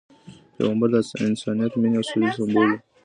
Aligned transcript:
پیغمبر 0.55 0.89
د 0.93 0.97
انسانیت، 1.27 1.73
مینې 1.81 1.97
او 1.99 2.05
سولې 2.09 2.29
سمبول 2.37 2.67
و. 2.69 2.75